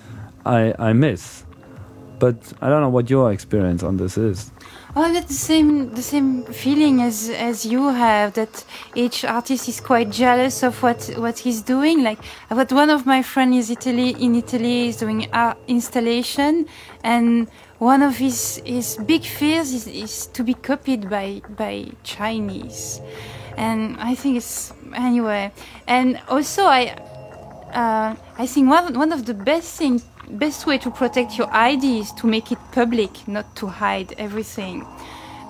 [0.45, 1.45] I I miss.
[2.19, 4.51] But I don't know what your experience on this is.
[4.97, 8.35] Oh, that's the same the same feeling as as you have.
[8.35, 12.05] That each artist is quite jealous of what what he's doing.
[12.05, 16.67] Like, I've got one of my friends is Italy in Italy is doing art installation,
[17.03, 23.01] and one of his, his big fears is, is to be copied by, by Chinese.
[23.57, 25.53] And I think it's, anyway.
[25.87, 26.97] And also, I,
[27.73, 32.01] uh, I think one, one of the best thing, best way to protect your ID
[32.01, 34.87] is to make it public, not to hide everything.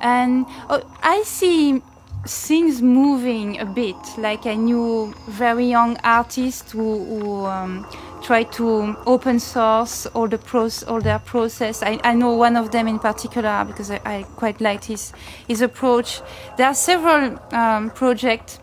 [0.03, 1.83] And oh, I see
[2.27, 3.97] things moving a bit.
[4.19, 7.87] Like I knew very young artists who, who um,
[8.25, 11.83] try to open source all the pros, all their process.
[11.83, 15.13] I, I know one of them in particular because I, I quite liked his
[15.47, 16.23] his approach.
[16.57, 18.59] There are several um, projects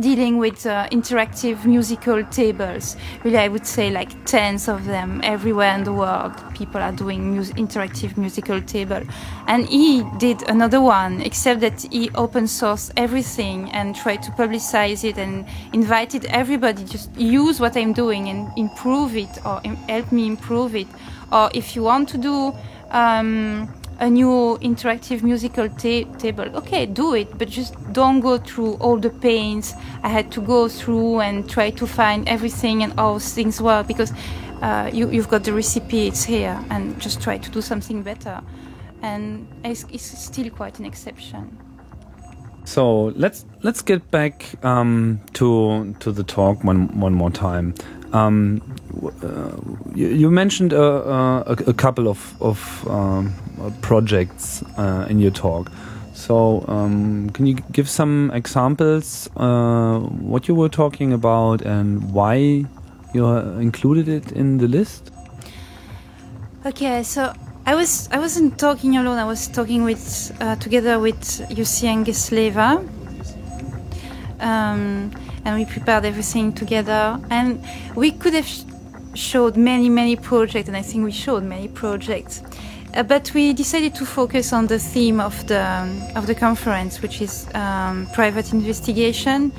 [0.00, 2.96] dealing with uh, interactive musical tables.
[3.24, 6.32] Really, I would say like tens of them everywhere in the world.
[6.54, 9.02] People are doing mus- interactive musical table,
[9.46, 15.04] and he did another one, except that he open sourced everything and tried to publicize
[15.04, 20.26] it and invited everybody just use what I'm doing and improve it or help me
[20.26, 20.88] improve it.
[21.30, 22.54] Or if you want to do
[22.90, 26.44] um, a new interactive musical ta- table.
[26.56, 30.68] Okay, do it, but just don't go through all the pains I had to go
[30.68, 34.12] through and try to find everything and how things work because
[34.62, 38.40] uh, you, have got the recipe, it's here, and just try to do something better.
[39.02, 41.58] And it's, it's still quite an exception.
[42.64, 47.74] So let's let's get back um, to to the talk one one more time.
[48.12, 48.60] Um,
[49.22, 49.52] uh,
[49.94, 53.32] you, you, mentioned uh, uh, a, a, couple of, of um,
[53.80, 54.62] projects
[55.08, 55.70] in your talk.
[56.14, 62.66] So, um, can you give some examples uh, what you were talking about and why
[63.14, 65.10] you included it in the list?
[66.66, 67.32] Okay, so
[67.66, 69.18] I was I wasn't talking alone.
[69.18, 72.84] I was talking with uh, together with Jussi Ängeslevä.
[74.40, 75.10] Um,
[75.44, 77.18] and we prepared everything together.
[77.30, 77.64] And
[77.94, 78.62] we could have sh-
[79.14, 82.42] showed many, many projects, and I think we showed many projects.
[82.94, 85.64] Uh, but we decided to focus on the theme of the
[86.14, 89.50] of the conference, which is um, private investigation,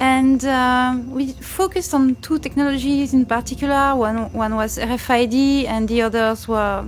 [0.00, 3.94] and uh, we focused on two technologies in particular.
[3.94, 6.84] One one was RFID, and the others were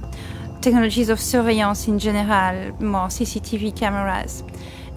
[0.60, 4.42] technologies of surveillance in general, more CCTV cameras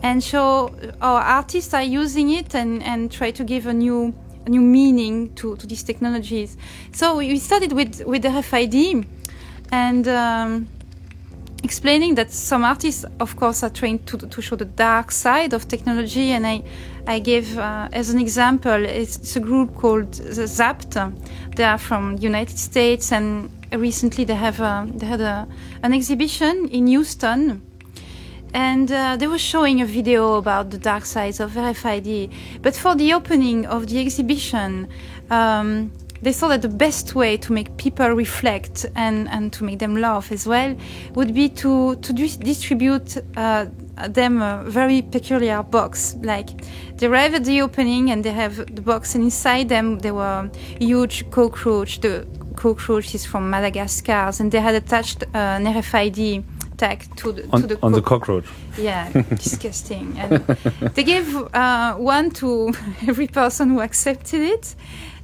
[0.04, 4.14] and so our artists are using it and, and try to give a new
[4.46, 6.58] a new meaning to, to these technologies.
[6.94, 9.06] So we started with with the RFID
[9.72, 10.68] and um,
[11.64, 15.68] explaining that some artists, of course, are trying to, to show the dark side of
[15.68, 16.32] technology.
[16.32, 16.64] And I,
[17.08, 21.56] I gave uh, as an example, it's, it's, a group called Zapped.
[21.56, 25.48] They are from United States and recently they have uh, they had a,
[25.84, 27.62] an exhibition in Houston
[28.54, 32.32] and uh, they were showing a video about the dark sides of RFID.
[32.62, 34.88] But for the opening of the exhibition,
[35.30, 35.92] um,
[36.22, 39.96] they thought that the best way to make people reflect and, and to make them
[39.96, 40.76] laugh as well
[41.16, 43.66] would be to, to dis- distribute uh,
[44.08, 46.16] them a very peculiar box.
[46.22, 46.50] Like
[46.98, 50.50] they arrive at the opening and they have the box, and inside them there were
[50.80, 52.02] huge cockroach.
[52.02, 56.44] The cockroach is from Madagascar, and they had attached uh, an RFID
[56.82, 58.46] tag to the, on, to the, on the cockroach.
[58.78, 60.18] Yeah, disgusting.
[60.18, 60.32] And
[60.96, 62.74] they gave uh, one to
[63.08, 64.76] every person who accepted it.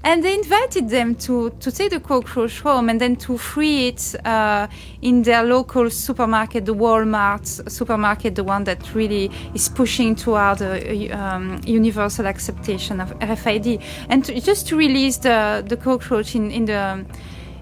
[0.03, 4.16] And they invited them to, to take the cockroach home and then to free it
[4.26, 4.68] uh,
[5.01, 11.10] in their local supermarket, the Walmart supermarket, the one that really is pushing toward a,
[11.12, 16.66] um, universal acceptation of RFID, and to, just to release the, the cockroach in, in
[16.66, 17.05] the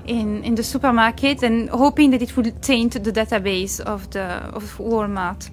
[0.07, 4.77] in, in the supermarket and hoping that it would taint the database of the of
[4.77, 5.49] Walmart.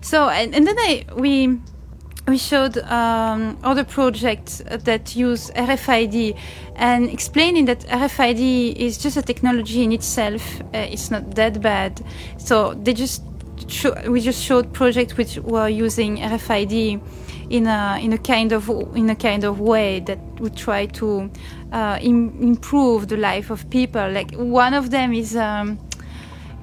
[0.00, 1.58] So and, and then I we
[2.28, 6.36] we showed um, other projects that use RFID
[6.76, 10.60] and explaining that RFID is just a technology in itself.
[10.60, 12.04] Uh, it's not that bad.
[12.36, 13.22] So they just
[14.08, 17.00] we just showed projects which were using RFID
[17.50, 21.30] in a in a kind of in a kind of way that would try to
[21.72, 24.10] uh, Im- improve the life of people.
[24.10, 25.36] Like one of them is.
[25.36, 25.78] Um,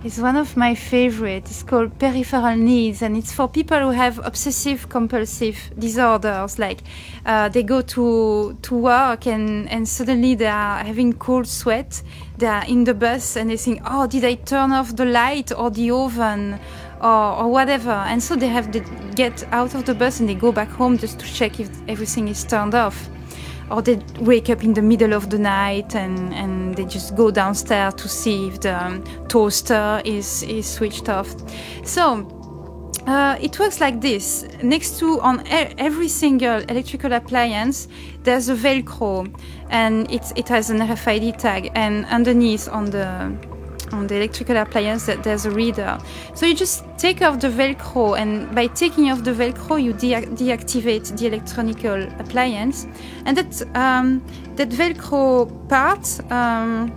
[0.05, 1.49] is one of my favorites.
[1.49, 6.59] It's called peripheral needs, and it's for people who have obsessive compulsive disorders.
[6.59, 6.83] Like
[7.25, 12.03] uh, they go to to work and and suddenly they are having cold sweat.
[12.37, 15.51] They are in the bus and they think, "Oh, did I turn off the light
[15.51, 16.59] or the oven?"
[17.01, 18.79] Or, or whatever, and so they have to
[19.15, 22.29] get out of the bus and they go back home just to check if everything
[22.29, 23.09] is turned off
[23.71, 27.31] or they wake up in the middle of the night and, and they just go
[27.31, 31.35] downstairs to see if the um, toaster is, is switched off.
[31.83, 32.27] So
[33.07, 34.45] uh, it works like this.
[34.63, 37.87] Next to on every single electrical appliance,
[38.23, 39.31] there's a Velcro,
[39.69, 43.31] and it has an RFID tag, and underneath on the
[43.91, 45.97] on the electrical appliance that there's a reader.
[46.33, 50.27] So you just take off the Velcro, and by taking off the Velcro, you de-
[50.35, 52.87] deactivate the electronical appliance,
[53.25, 54.23] and that um,
[54.55, 56.31] that Velcro part.
[56.31, 56.93] Um,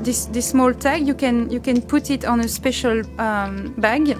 [0.00, 4.18] this, this small tag you can you can put it on a special um, bag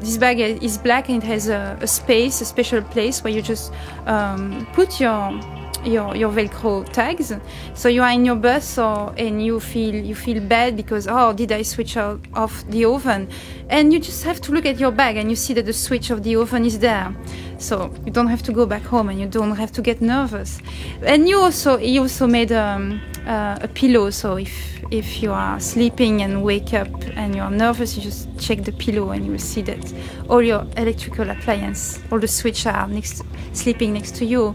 [0.00, 3.42] this bag is black and it has a, a, space a special place where you
[3.42, 3.72] just
[4.06, 5.38] um, put your
[5.84, 7.32] your your Velcro tags.
[7.74, 11.52] So you are in your bus and you feel you feel bad because oh did
[11.52, 13.28] I switch off the oven?
[13.68, 16.10] And you just have to look at your bag and you see that the switch
[16.10, 17.14] of the oven is there.
[17.58, 20.58] So you don't have to go back home and you don't have to get nervous.
[21.02, 24.10] And you also he also made um, uh, a pillow.
[24.10, 28.28] So if if you are sleeping and wake up and you are nervous, you just
[28.38, 29.92] check the pillow and you will see that
[30.28, 33.22] all your electrical appliance, all the switch are next,
[33.52, 34.54] sleeping next to you.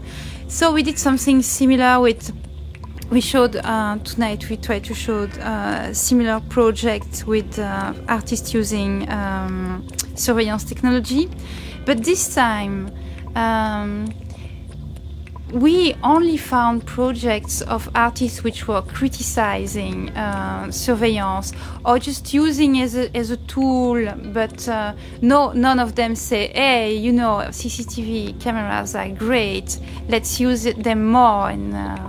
[0.52, 2.30] So we did something similar with.
[3.10, 4.50] We showed uh, tonight.
[4.50, 11.30] We tried to show uh, similar project with uh, artists using um, surveillance technology,
[11.86, 12.92] but this time
[13.34, 14.12] um,
[15.52, 21.52] we only found projects of artists which were criticizing uh, surveillance
[21.84, 26.48] or just using as a, as a tool, but uh, no, none of them say,
[26.48, 29.78] "Hey, you know, CCTV cameras are great.
[30.08, 32.08] Let's use them more." And uh,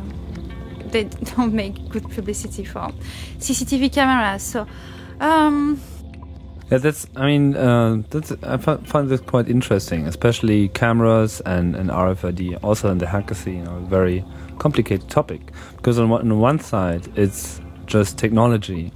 [0.91, 1.03] they
[1.35, 2.91] don't make good publicity for
[3.39, 4.43] CCTV cameras.
[4.43, 4.65] So.
[5.19, 5.79] Um,
[6.73, 7.05] yeah, that's.
[7.15, 8.31] I mean, uh, that's.
[8.41, 12.63] I find this quite interesting, especially cameras and, and RFID.
[12.63, 14.25] Also in the hacker scene, you know, a very
[14.57, 18.91] complicated topic because on one, on one side it's just technology,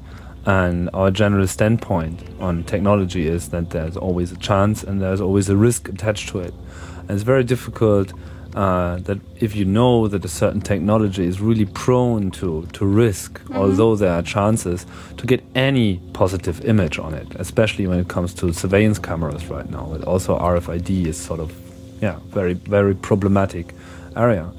[0.47, 5.47] and our general standpoint on technology is that there's always a chance and there's always
[5.47, 6.55] a risk attached to it,
[7.01, 8.11] and it's very difficult
[8.57, 13.39] uh, that if you know that a certain technology is really prone to, to risk,
[13.39, 13.55] mm-hmm.
[13.55, 14.87] although there are chances
[15.17, 19.69] to get any positive image on it, especially when it comes to surveillance cameras right
[19.69, 19.85] now.
[19.91, 21.53] But also RFID is sort of,
[22.01, 23.75] yeah, very very problematic
[24.15, 24.51] area.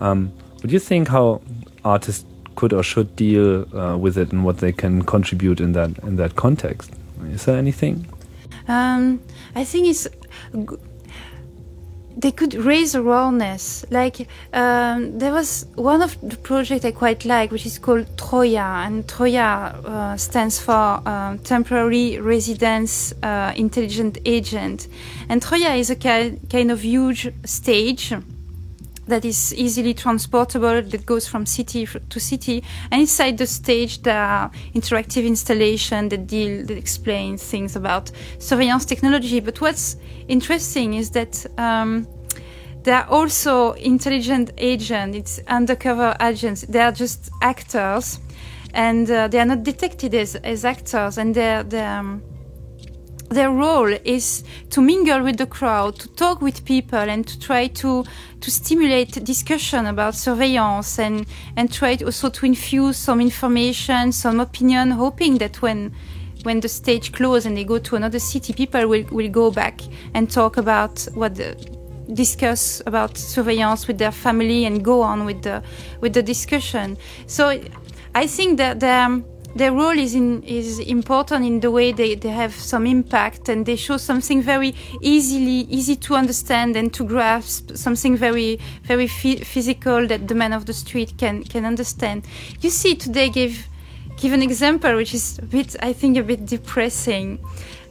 [0.00, 1.42] Um, what do you think how
[1.84, 2.24] artists
[2.54, 6.16] could or should deal uh, with it and what they can contribute in that in
[6.16, 6.90] that context?
[7.24, 8.06] Is there anything?
[8.66, 9.20] Um,
[9.54, 10.08] I think it's
[12.16, 13.84] they could raise awareness.
[13.90, 18.86] Like um, there was one of the project I quite like, which is called Troya,
[18.86, 24.88] and Troya uh, stands for uh, Temporary Residence uh, Intelligent Agent.
[25.28, 28.12] And Troya is a ki- kind of huge stage
[29.06, 34.22] that is easily transportable that goes from city to city and inside the stage there
[34.22, 39.40] are interactive installation that deal that explain things about surveillance technology.
[39.40, 39.96] But what's
[40.28, 42.06] interesting is that um,
[42.82, 46.62] there are also intelligent agents it's undercover agents.
[46.68, 48.18] They are just actors
[48.74, 52.22] and uh, they are not detected as, as actors and they're, they're um,
[53.32, 57.66] their role is to mingle with the crowd, to talk with people, and to try
[57.68, 58.04] to
[58.40, 61.26] to stimulate discussion about surveillance and
[61.56, 65.92] and try also to infuse some information, some opinion, hoping that when
[66.44, 69.80] when the stage closes and they go to another city, people will, will go back
[70.14, 71.54] and talk about what the,
[72.14, 75.62] discuss about surveillance with their family and go on with the
[76.00, 76.96] with the discussion.
[77.26, 77.60] So
[78.14, 79.22] I think that the
[79.54, 83.66] their role is in, is important in the way they, they have some impact and
[83.66, 90.06] they show something very easily easy to understand and to grasp something very very physical
[90.06, 92.26] that the man of the street can can understand.
[92.60, 93.66] You see today give
[94.16, 97.38] give an example which is a bit i think a bit depressing.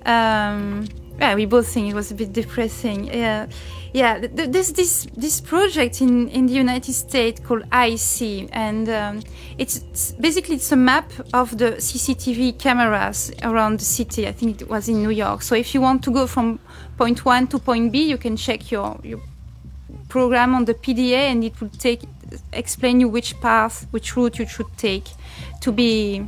[0.05, 0.88] Um,
[1.20, 3.05] yeah we both think it was a bit depressing.
[3.05, 3.47] Yeah
[3.94, 9.22] yeah, there's this this project in in the United States called iSee, and um,
[9.58, 14.28] it's, it's, basically it's a map of the CCTV cameras around the city.
[14.28, 15.42] I think it was in New York.
[15.42, 16.60] So if you want to go from
[16.98, 19.20] point one to point B, you can check your your
[20.08, 22.02] program on the PDA, and it will take
[22.54, 25.10] explain you which path, which route you should take
[25.62, 26.26] to be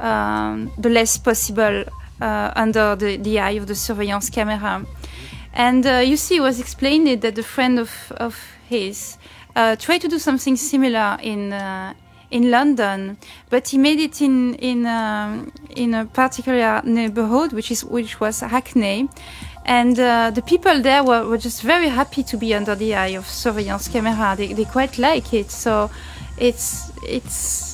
[0.00, 1.84] um, the less possible
[2.20, 4.84] uh, under the, the eye of the surveillance camera.
[5.56, 8.38] And uh, you see, it was explained that a friend of, of
[8.68, 9.16] his
[9.56, 11.94] uh, tried to do something similar in uh,
[12.30, 13.16] in London,
[13.48, 18.40] but he made it in in um, in a particular neighborhood, which is which was
[18.40, 19.08] Hackney,
[19.64, 23.16] and uh, the people there were, were just very happy to be under the eye
[23.16, 24.34] of surveillance camera.
[24.36, 25.90] They they quite like it, so
[26.36, 27.64] it's it's.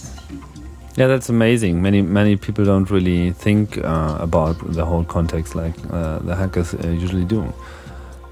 [0.95, 1.83] Yeah, that's amazing.
[1.83, 6.75] Many many people don't really think uh, about the whole context like uh, the hackers
[6.85, 7.53] usually do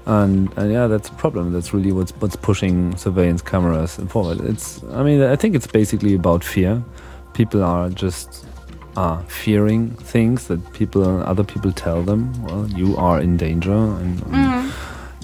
[0.05, 1.53] and, and yeah, that's a problem.
[1.53, 4.41] That's really what's what's pushing surveillance cameras forward.
[4.41, 6.83] It's I mean I think it's basically about fear.
[7.33, 8.45] People are just
[8.97, 12.31] are fearing things that people other people tell them.
[12.43, 14.71] Well, you are in danger, and, mm.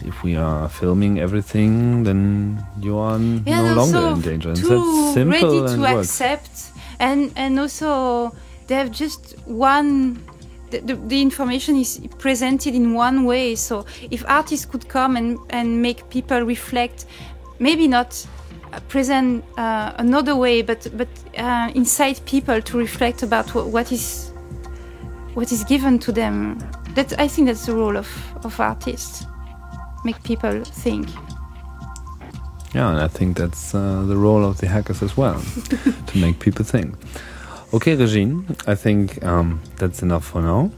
[0.05, 4.49] if we are filming everything, then you are yeah, no longer in danger.
[4.49, 8.33] And too simple ready to accept, and and also
[8.67, 10.21] they have just one
[10.69, 13.55] the, the, the, information is presented in one way.
[13.55, 17.05] So if artists could come and, and make people reflect,
[17.59, 18.25] maybe not
[18.73, 21.07] uh, present uh, another way, but but
[21.37, 24.31] uh, incite people to reflect about what, what is
[25.33, 26.59] what is given to them.
[26.95, 28.09] That I think that's the role of,
[28.43, 29.25] of artists,
[30.03, 31.07] make people think.
[32.73, 35.41] Yeah, and I think that's uh, the role of the hackers as well,
[36.07, 36.95] to make people think.
[37.73, 40.71] Okay, Regine, I think um, that's enough for now.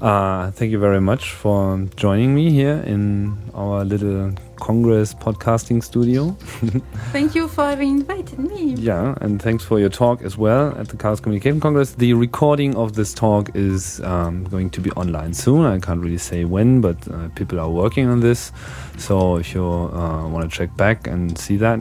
[0.00, 6.30] Uh, thank you very much for joining me here in our little Congress podcasting studio.
[7.12, 8.74] thank you for having invited me.
[8.74, 11.94] Yeah, and thanks for your talk as well at the Chaos Communication Congress.
[11.94, 15.64] The recording of this talk is um, going to be online soon.
[15.64, 18.50] I can't really say when, but uh, people are working on this.
[18.98, 21.78] So if you uh, want to check back and see that,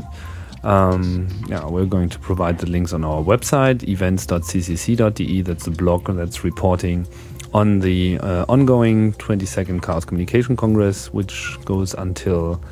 [0.64, 5.42] um, yeah, we're going to provide the links on our website, events.ccc.de.
[5.42, 7.08] That's the blog that's reporting
[7.54, 12.64] on the uh, ongoing 22nd Chaos Communication Congress, which goes until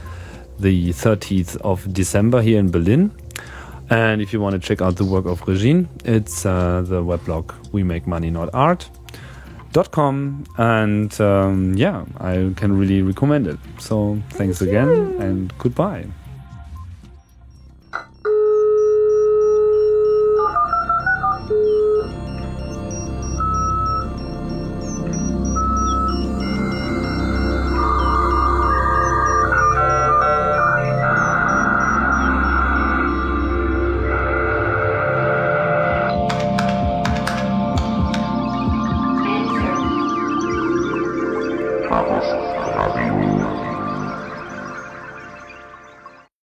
[0.60, 3.12] the 30th of December here in Berlin.
[3.90, 7.54] And if you want to check out the work of Regine, it's uh, the weblog
[7.74, 8.90] We Make Money Not Art.
[9.74, 13.58] Dot com and um, yeah, I can really recommend it.
[13.80, 14.90] So thanks Thank again
[15.22, 16.08] and goodbye.